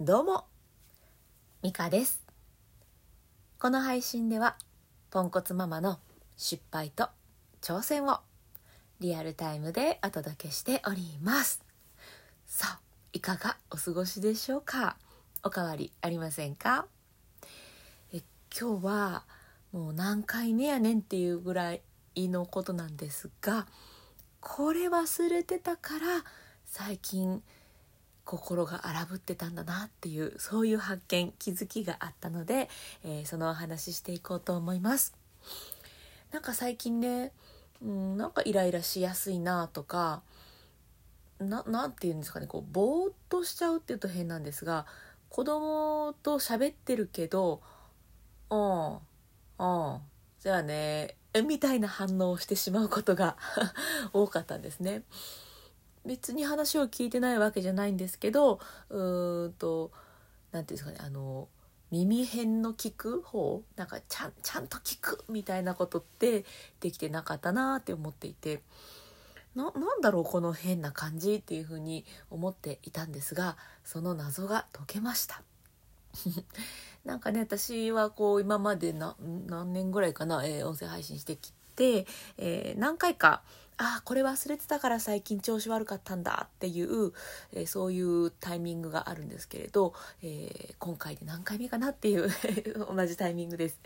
[0.00, 0.46] どうも、
[1.62, 2.20] ミカです。
[3.60, 4.56] この配信では、
[5.08, 6.00] ポンコツママの
[6.36, 7.10] 失敗と
[7.62, 8.18] 挑戦を
[8.98, 11.62] リアルタイムでお届けしております。
[12.44, 12.80] さあ、
[13.12, 14.96] いかがお過ごしでしょうか？
[15.44, 16.86] おかわりありませんか？
[18.12, 18.20] え
[18.60, 19.22] 今日は
[19.70, 21.82] もう何回目やねんっていうぐらい
[22.16, 23.68] のことなんですが、
[24.40, 26.24] これ忘れてたから
[26.66, 27.44] 最近
[28.24, 32.68] 心が荒ぶってたんだなっていうそういう発見気づきがあったので、
[33.04, 35.14] えーそのお話ししていこうと思います。
[36.32, 37.32] なんか最近ね、
[37.82, 40.22] うん、なんかイライラしやすいなとか
[41.38, 44.86] ななんて言うんですかねこうぼーっとしちゃうっていうと変なんですが
[45.28, 47.60] 子供と喋ってるけど
[48.50, 50.00] 「うんうん
[50.40, 53.36] じゃあね」みたいな反応をしてしまうことが
[54.12, 55.02] 多かったんですね。
[56.04, 59.90] 別に話を聞いてないわけじゃないんですけどうーんと
[60.52, 61.48] 何ていうんですかねあの
[61.90, 66.44] 耳辺の聞く方なんかちゃんちゃんと聞くみたいなことって
[66.80, 68.62] できてなかったなって思っていて
[69.54, 75.42] ななんだろうこの変な感じっていうふうに思っていたんですがその謎が解けました。
[77.04, 82.06] なんかね私はこう今までな何年ぐらいかな、えー音声配信してきて、
[82.38, 83.42] えー何回か
[83.76, 87.12] あーこれ忘れてたから最近調子悪かったんだっていう、
[87.52, 92.28] えーそういうタイミングがあるんですけれど、えー今回で何回目かなっていう
[92.94, 93.78] 同じタイミングです。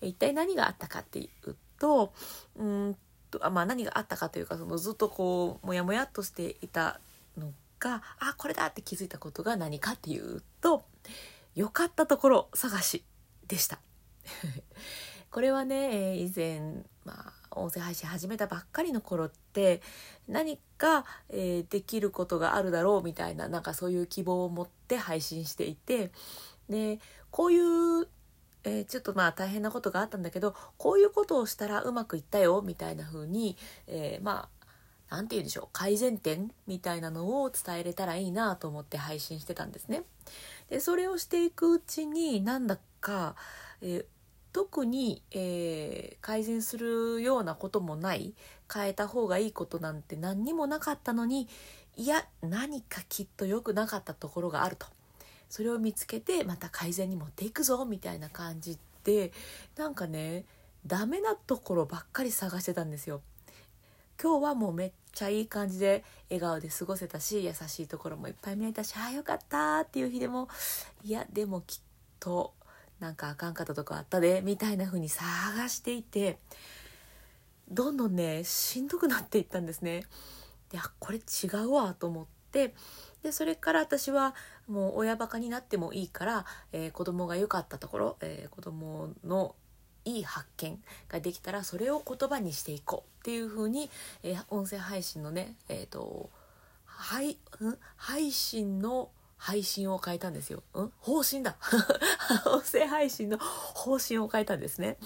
[0.00, 2.12] 一体何があったかっていうと
[2.56, 2.96] うん
[3.30, 7.00] とあまあ何があったかというかそのずっとこうモヤモヤっとしていた
[7.36, 10.84] のがあこれだって気づいたことが何かっていうと
[11.54, 13.04] 良かったところ探し
[13.48, 13.78] でした。
[15.30, 19.80] これはね、え以前、まあ、音声配信始めたばっかりの頃って
[20.28, 26.10] 何か、えーできることがあるだろうみたいななんかそういう希望を持って配信していて
[26.68, 26.98] で
[27.30, 28.08] こういう、
[28.64, 33.56] えーちょっとまあ大変なことがあったんだけどこういうことをしたらうまくいったよみたいな風に、
[33.86, 34.56] えーまあ
[35.08, 40.02] なんて言うんでしょう改善点みたいなのを伝えれたらいいなと思って配信してたんですね。
[40.68, 43.36] でそれをしていくうちになんだか、
[43.80, 44.15] えー
[44.56, 48.34] 特に、えー改善するようなこともない
[48.72, 51.46] 変えた方がいいことなんて何にもなかったのに
[51.96, 54.86] いや何かきっと良くなかったところがあると
[55.50, 59.30] それを見つけてまた改善に持っていくぞみたいな感じで
[59.76, 60.44] なんかね
[60.84, 63.20] ダメなところばっかり探してたんですよ。
[64.20, 70.48] 今日はもうめっちゃいい感じで笑顔で過ごせたし優しいところもいっぱい見れたしああよかったっていう日でも
[71.04, 71.80] いやでもきっ
[72.18, 72.54] と
[73.00, 76.38] なんかあかんかったとこあったでみたいな風に探していて
[77.68, 80.04] どんどんねしんどくなっていったんですね。
[80.70, 82.74] であこれ違うわと思って
[83.22, 84.34] でそれから私は
[84.68, 89.54] もう親バカになってもいいから、えー子供が良かったところ、えー子供の
[90.04, 93.90] いい発見ができたらそれを言葉にしていこうっていう風に、
[94.22, 96.30] えー音声配信のねえっ、と
[96.84, 97.36] はい、ん？
[97.96, 100.62] 配信の配信を変えたんですよ。
[100.74, 100.90] ん？
[101.00, 101.56] 方針だ。
[102.46, 104.96] 音声配信の方針を変えたんですね。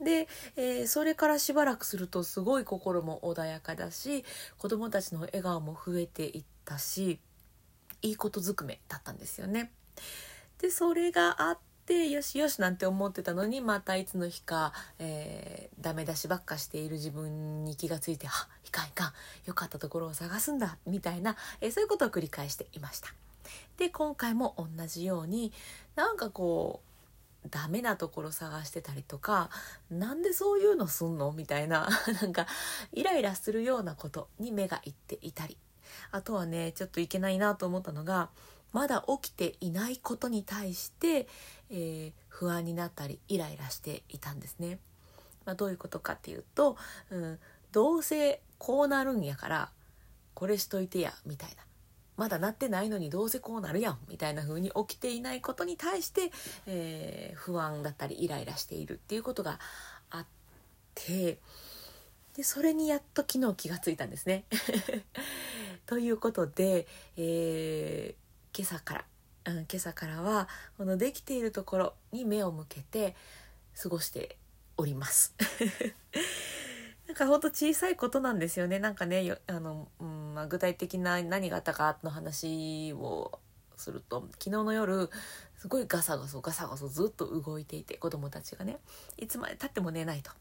[0.00, 4.24] で、えーそれからしばらくするとすごい心も穏やかだし
[4.58, 7.20] 子供たちの笑顔も増えていったし
[8.02, 9.72] いいことずくめだったんですよね。
[10.58, 19.12] でそれがあってよしよしなんて思ってたのにまたいつの日か、えーダメ出しばっかしている自分に気がついて「あいかんいかん
[19.46, 23.08] よかったところを探すんだ」みたいな、えーそういうことを繰り返していました。
[23.76, 25.52] で今回も同じように
[25.96, 26.82] なんかこ
[27.44, 29.50] うダメなところ探してたりとか
[29.90, 31.32] なんでそういうのすんの？
[31.32, 31.88] みたいな
[32.22, 32.46] なんか
[32.92, 35.58] イライラするようなことに目がいっていたり。
[36.10, 38.30] あとはねちょっといけないなと思ったのが
[38.72, 41.28] まだ起きていないことに対して、
[41.70, 44.80] えー不安になったりイライラしていたんですね。
[45.44, 46.76] まあ、どういうことかっていうと、
[47.10, 47.38] うん、
[47.70, 49.70] どうせこうなるんやから
[50.34, 51.62] これしといてやみたいな。
[52.16, 56.30] まだなってないのにどうせこうなるやんみたいな風に起きていないことに対して、
[56.66, 59.58] えー不安だったりイライラしているっていうことが
[60.10, 60.26] あっ
[60.94, 61.38] て
[62.36, 64.44] でそれにやっと昨日気がついたんですね。
[65.86, 68.24] ということで、えー
[68.56, 69.04] 今朝から、
[69.46, 73.16] うん、今朝からはこのできているところに目を向けて
[73.82, 74.38] 過ごして
[74.76, 75.34] おります。
[77.14, 78.78] んかほんと小さいことなんですよね。
[78.78, 83.38] なんかねあの、うんまあ、具体的な何があったかの話を
[83.76, 85.08] すると昨日の夜
[85.56, 88.78] すごいガサゴソガサゴソずっと動いていて子供たちがね。
[89.16, 90.32] いつまでたっても寝ないと。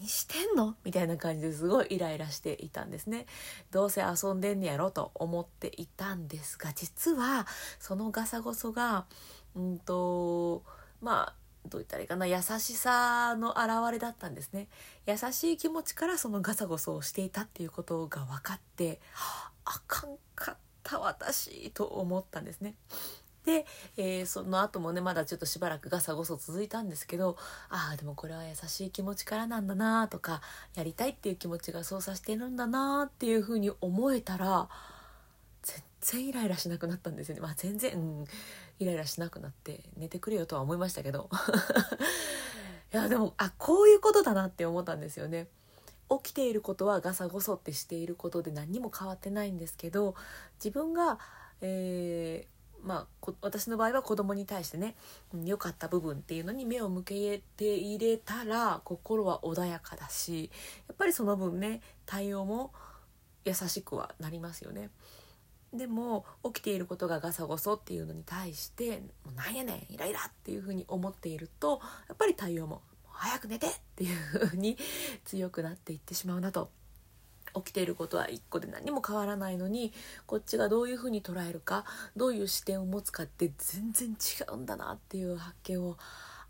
[0.00, 0.74] 何してんの？
[0.82, 3.26] みたいな感じですごいイライラしていたんですね
[3.70, 4.90] どうせ遊んでんねやろ？
[4.90, 7.46] と思っていたんですが実は
[7.78, 9.04] そのガサゴソが
[9.54, 10.64] うんと
[11.00, 11.34] まあ
[11.68, 14.68] どう言ったらいいかな優しさの表れだったんですね。
[15.06, 19.00] 優しい気持ちからそのガサゴソをしていたっていうことが分かって
[19.64, 22.74] あかんかった私と思ったんですね。
[23.44, 23.64] で、
[23.96, 27.38] えー、その後もねまだちょっとしばらくガサゴソ続いたんですけど
[27.70, 30.42] ああでもこれは優しい気持ちからなんだなとか
[30.74, 34.68] やりたいっていう気持ちが操作してるんだなっていうふうに思えたら
[35.62, 37.40] 全然イライラしなくなったんですよね。
[37.40, 38.24] まあ全然、うん、
[38.78, 41.28] イライラしなくなって寝てくれよとは思いましたけど
[42.92, 45.48] いやでもあこういうことだなって思ったんですよね。
[46.10, 50.14] 起きていることはガサゴソってしていることで何にも変わってないんですけど
[50.54, 51.18] 自分が、
[51.60, 54.94] えー、まあ、私の場合は子供に対してね
[55.34, 60.50] 良、うん、かった部分っていうのに目を向けて入れたら心は穏やかだし
[60.88, 62.72] やっぱりその分ね対応も
[63.44, 64.90] 優しくはなりますよね。
[65.78, 74.76] でも起きていることがガサゴソっていうのに対して「もうなんやねんイライラ」っていうふうに思っているとやっぱり対応も「早く寝て!」っていうふうに
[75.24, 76.70] 強くなっていってしまうなと。
[77.54, 79.94] 起きていることは一個で何も変わらないのに
[80.26, 85.96] こっちがどういうふうに捉えるかどういう視点を持つかって全然違うんだなっていう発見を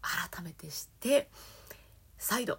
[0.02, 1.30] 改めてして
[2.18, 2.58] 再度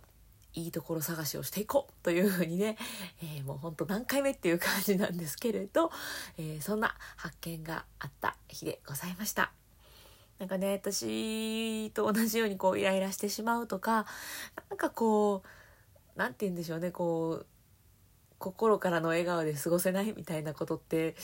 [0.60, 2.78] いいところ探しをしていこうというふうにね、
[3.22, 5.92] えー、もうほんと何回目っていう感じなんですけれど、
[6.38, 9.52] えー、そんな発見があった日でございました。
[10.40, 14.06] なんかね私と同じようにこうイライラしてしまうとか
[14.70, 15.48] なんかこう
[16.16, 17.46] 何て言うんでしょうねこう
[18.38, 21.16] 心からの笑顔で過ごせないみたいなことって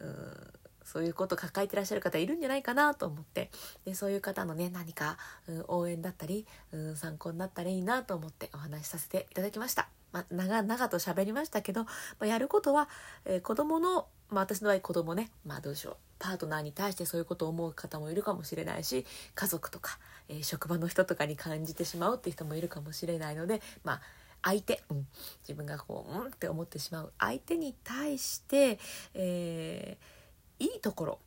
[0.00, 0.55] うん
[0.86, 3.50] そういうこと抱えてらっしゃる方いるんじゃないかなと思って
[3.84, 5.18] でそういう方のね何か、
[5.48, 9.88] うん、応援だったり、うん、参考になったらいいなと思ってお話しさせていただきました。
[10.12, 11.90] まあ、長々と喋りましたけど、ま
[12.20, 12.88] あ、やることは、
[13.24, 19.04] えー、子供の、まあ、私の場合子供ね、まあ、どうしょうパートナーに対してそういうことを思う方もいるかもしれないし
[19.34, 19.98] 家族とか、
[20.28, 24.00] えー、職場の人とかに感じてしまうっていう人もいるかもしれないのでまあ
[24.42, 25.06] 相手、うん、
[25.42, 28.78] 自分がこううんって思ってしまう相手に対して、
[29.14, 30.15] えー
[30.58, 31.18] いいところ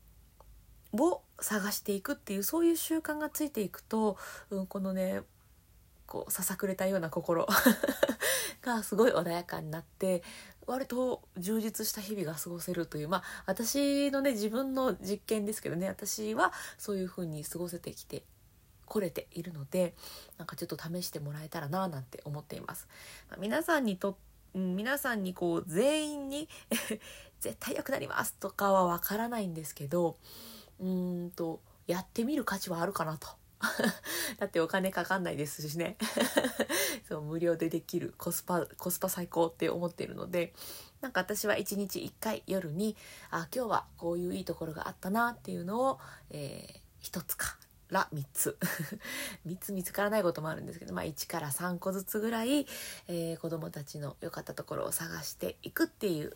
[0.93, 4.17] を探していくっていうそういう習慣がついていくと、
[4.49, 5.21] うん、このね
[6.05, 7.47] こうささくれたような心
[8.63, 10.23] がすごい穏やかになって
[10.65, 18.23] 割と充実した日々が過ごせるというまあ私のね自分の実験ですけどね私はそういう風に過ごせてきて
[18.85, 19.93] 来れているので
[20.37, 22.87] なんかちょっと試してもらえたらななんて思っています。
[23.29, 24.17] ま、皆さんにと
[24.53, 26.49] 皆さんにこう全員に
[27.39, 30.17] 絶対良くなりますとかはわからないんですけど
[30.79, 33.27] うんとやってみる価値はあるかなと。
[34.39, 35.97] だってお金かかんないですしね
[37.09, 40.53] そう無料でできるコスパコスパ最高って思っているので
[41.01, 42.95] なんか私は一日1回夜に
[43.31, 45.99] あ今日はこういういいところがあったなっていうのを、
[46.29, 47.58] えー、1つか
[47.91, 48.57] ら3つ。
[49.47, 52.67] 3つ見つからないこともあるんですけど、まあ、1から3個ずつぐらい、
[53.07, 56.35] えー、子どもたちの良かったところを探していくっていう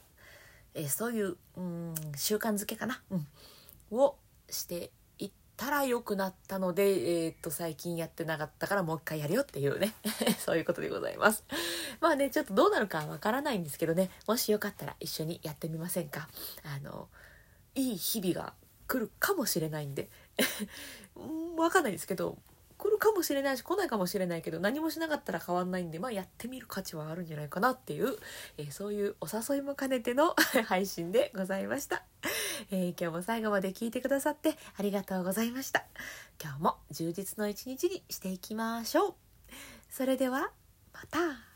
[0.76, 3.28] えー、そういううん習慣づけかな、うん、
[3.98, 4.16] を
[4.50, 9.94] していったら良くなったので、えー、っと最近やってなかったからもう一回やるよっていうね。
[10.40, 11.44] そういうことでございます。
[12.02, 14.10] まあねちょっとどうなるかわからないんですけどね。
[14.28, 16.28] もしよかったら一緒にやってみませんか。
[16.64, 17.08] あの
[17.76, 18.54] いい日々が
[18.88, 20.10] 来るかもしれないんで
[21.57, 22.37] わかんないですけど
[22.78, 28.18] 来るかもしれないし来ないかもしれないけど何もしなかったら変わんないんでまあやってみる価値はあるんじゃないかなっていう、
[28.57, 30.35] えー、そういうお誘いも兼ねての
[30.68, 32.04] 配信でございました、
[32.71, 35.85] えー、今日も最後まで聞いてくださってありがとうございました。
[36.42, 39.13] 今日も充実の一日にしていきましょう。
[39.90, 40.52] それでは
[40.92, 41.53] また。